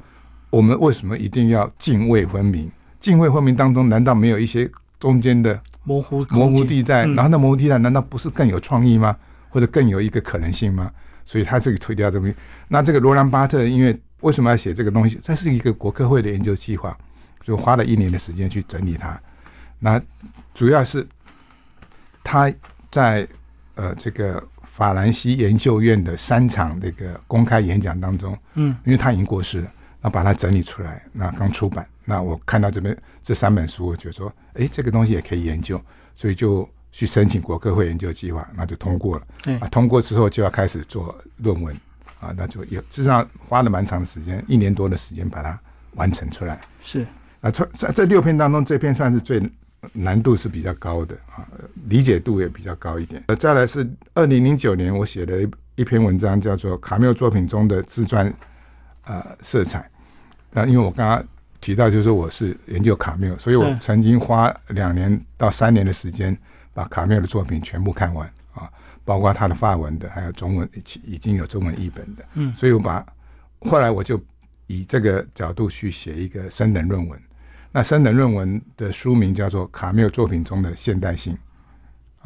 [0.50, 2.70] 我们为什么一定要泾渭分明？
[3.00, 7.06] 泾渭分明当中难道没有一些中间的模糊模糊地带？
[7.06, 9.16] 然后那模糊地带难道不是更有创意吗？
[9.48, 10.90] 或者更有一个可能性吗？
[11.24, 12.34] 所以他这个推掉东西。
[12.68, 15.18] 那这个罗兰巴特，因为为什么要写这个东西？
[15.22, 16.96] 这是一个国科会的研究计划，
[17.40, 19.18] 就花了一年的时间去整理它。
[19.78, 20.00] 那
[20.52, 21.06] 主要是
[22.24, 22.52] 他
[22.90, 23.26] 在
[23.76, 29.72] 呃这个法兰西研究院的三场那个公开演讲当中，嗯，因为他已经过世了，
[30.08, 31.86] 那把它整理出来，那刚出版。
[32.06, 35.80] 那我看到这边这三本书，我觉得说，哎，这个东西也可以研究，
[36.16, 36.68] 所以就。
[36.90, 39.26] 去申请国科会研究计划，那就通过了。
[39.42, 41.72] 对啊，通过之后就要开始做论文
[42.18, 45.56] 啊，那就也实际上花了蛮长的时间，一年多的时间把它
[45.96, 46.58] 完成出来。
[46.82, 47.06] 是
[47.42, 49.40] 啊，这在这六篇当中，这篇算是最
[49.92, 51.46] 难度是比较高的啊，
[51.88, 53.22] 理解度也比较高一点。
[53.26, 58.32] 呃，再来是二零零九年我写的一一篇文章，叫做《卡缪作品中的自传
[59.04, 59.78] 呃色彩》。
[60.62, 61.24] 那因为我刚刚
[61.60, 66.36] 提到，就是我是研究卡缪，所以我曾经花两年到三年的时间。
[66.74, 68.70] 把卡缪的作品全部看完啊，
[69.04, 72.24] 包括他的法文的，还有中文，已已经有中文译本的。
[72.34, 73.04] 嗯，所以我把
[73.62, 74.22] 后来我就
[74.68, 77.20] 以这个角度去写一个升等论文。
[77.72, 81.36] 那升等论文的书名叫做《卡缪作品中的现代性》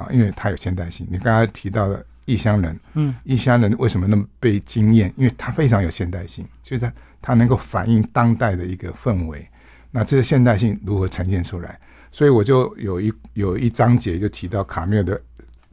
[0.02, 1.06] 啊，因为它有现代性。
[1.10, 5.10] 你刚才提到的《异乡人》，嗯，《异乡人》为什么那么被惊艳？
[5.16, 6.92] 因为它非常有现代性，所以它
[7.22, 9.48] 它能够反映当代的一个氛围。
[9.90, 11.78] 那这个现代性如何呈现出来？
[12.10, 15.18] 所以我就有一有一章节就提到卡缪的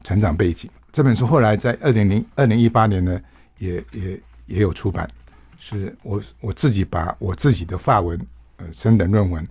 [0.04, 0.70] 成长背景。
[0.91, 3.20] 这本书后来在二零零二零一八年呢，
[3.58, 5.10] 也也也有出版。
[5.60, 8.18] 是我我自己把我自己的法文
[8.58, 9.45] 呃升等论文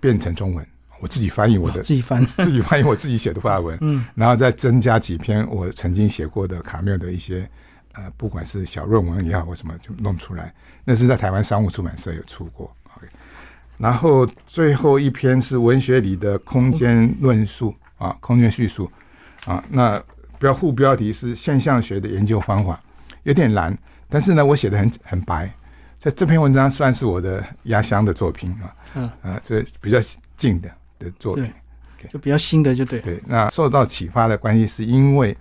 [0.00, 0.66] 变成中文，
[1.00, 7.48] 我自己翻译我的自己翻 自己翻译我自己写的法文，嗯，然后再增加几篇我曾经写过的卡缪的一些
[7.94, 10.52] 呃不管是小论文也好或什么就弄出来。
[10.84, 12.70] 那是在台湾商务出版社有出过。
[13.76, 18.88] 然后最后一篇是文学里的空间论述啊，空间叙述
[19.46, 19.62] 啊。
[19.68, 20.00] 那
[20.38, 22.80] 标副标题是现象学的研究方法，
[23.24, 23.76] 有点难，
[24.08, 25.52] 但是呢，我写的很很白。
[25.98, 29.98] 在这篇文章算是我的压箱的作品啊，嗯啊，这比较
[30.36, 31.52] 近的的作品。
[32.12, 33.00] 就比较新的就对。
[33.00, 35.36] 对，那受到启发的关系是因为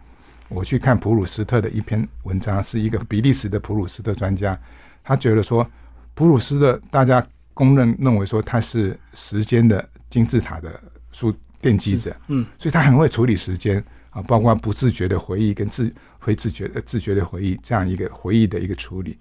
[0.54, 4.58] 我去看普鲁斯特的一篇文章，是一个比利时的普鲁斯特专家，
[5.04, 5.68] 他觉得说
[6.14, 10.80] 普鲁斯特大家公认认为说他是时间的金字塔的
[11.12, 19.18] 数奠基者，嗯，所以他很会处理时间啊，包括不自觉的回忆跟自非自觉的自觉的回忆这样一个回忆的一个处理。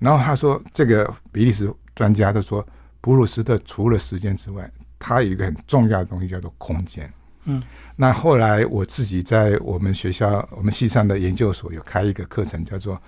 [0.00, 2.66] 然后他说，这个比利时专家他说，
[3.00, 4.68] 普鲁斯特除了时间之外，
[4.98, 7.08] 他有一个很重要的东西叫做空间。
[7.44, 7.62] 嗯，
[7.96, 13.00] 那后来我自己在我们学校我们系上的研究所有开一个课程，叫做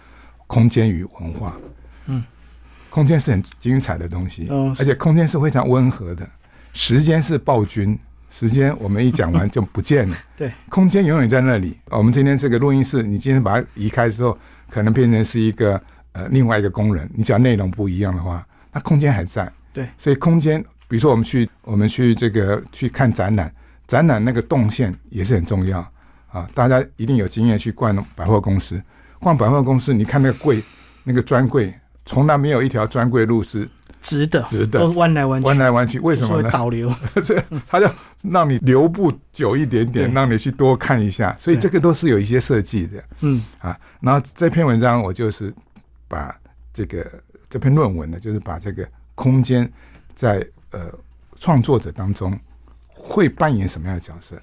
[0.47, 1.57] 空间与文化。
[2.07, 2.23] 嗯，
[2.91, 6.29] 空间是很精彩的东西，哦而且空间是非常温和的。
[6.73, 7.99] 时间是暴君，
[8.31, 10.17] 时间我们一讲完就不见了。
[10.37, 11.79] 对，空间永远在那里。
[11.91, 14.37] 我们今天这个录音室，你今天把它移开之后，
[14.69, 15.81] 可能变成是一个
[16.13, 17.09] 呃另外一个工人。
[17.15, 19.51] 你只要内容不一样的话，那空间还在。
[19.73, 23.53] 对，所以空间，比如说我们去我们去这个去看展览，
[23.87, 25.81] 展览那个动线也是很重要
[26.29, 26.49] 啊。
[26.55, 28.83] 大家一定有经验去逛百货公司，
[29.21, 30.63] 逛百货公司，你看那个柜
[31.05, 31.73] 那个专柜，
[32.05, 33.69] 从来没有一条专柜路是
[34.01, 36.51] 直的，直的都弯来弯去，弯来弯去，为什么呢？
[36.51, 36.93] 导流？
[37.23, 37.89] 这他就
[38.23, 43.79] 让你留步久一点点，让你去多看一下，所以这个都是有一些设计的嗯啊。
[44.01, 45.53] 然后这篇文章我就是
[46.07, 46.35] 把
[46.73, 47.11] 这个
[47.49, 49.71] 这篇论文呢，就是把这个空间
[50.15, 50.93] 在呃
[51.39, 52.39] 创作者当中
[53.05, 54.35] 会扮演什么样的角色？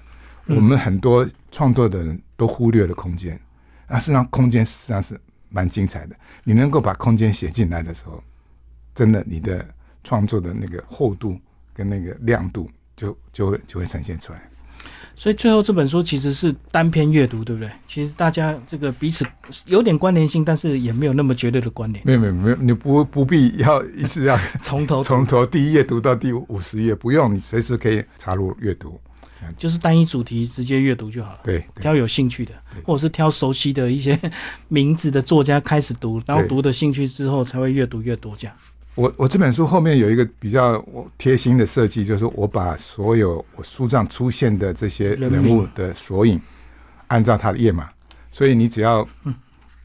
[0.46, 3.38] 嗯我们很多创作的人都忽略了空间，
[3.86, 6.16] 啊，实际上空间实际上是蛮精彩的。
[6.42, 8.22] 你能够把空间写进来的时候，
[8.92, 9.64] 真的你的
[10.02, 11.38] 创作的那个厚度
[11.72, 14.50] 跟那个亮度就就会就会呈现出来。
[15.14, 17.70] 所以最后这本书其实是单篇阅读，对不对？
[17.86, 19.24] 其实大家这个彼此
[19.66, 22.04] 有点关联性，但是也没有那么绝对的关联。
[22.04, 29.00] 没有没有没有，你不不必要一直要 从头从头第一页读到第五十页，不用，你随时可以插入阅读。
[29.58, 31.40] 就是单一主题直接阅读就好了。
[31.42, 32.52] 对对挑有兴趣的，
[32.84, 34.16] 或者是挑熟悉的一些
[34.68, 38.56] 名字的作家开始读，然后读的兴趣之后才会越读越多这样。
[38.94, 40.84] 我我这本书后面有一个比较
[41.16, 46.40] 贴心的设计，就是我把所有我书上出现的这些人物的索引，
[47.06, 47.88] 按照他的页码，
[48.30, 49.06] 所以你只要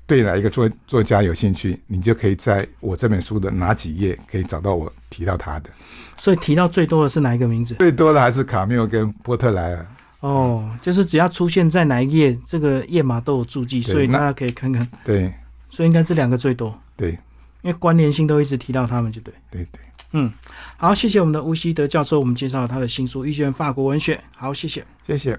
[0.06, 5.70] 对哪一个作作家有兴趣，你就可以在我这本书的哪几页可以找到我提到他的。
[6.18, 7.76] 所以提到最多的是哪一个名字？
[7.76, 9.86] 最多的还是卡缪跟波特莱尔。
[10.20, 14.86] 哦，就是只要出现在哪一页，这个页码都有注记，所以大家可以看看。
[15.06, 15.32] 对
[15.70, 17.18] 所以应该这两个最多，对
[17.68, 19.34] 因为关联性都一直提到他们，就对。
[19.52, 19.82] 对对，
[20.14, 20.32] 嗯，
[20.78, 24.16] 好，谢谢我们的吴希德教授，我们介绍了他的新书《遇见法国文学》。
[24.38, 24.86] 好，谢谢。
[25.06, 25.38] 谢谢。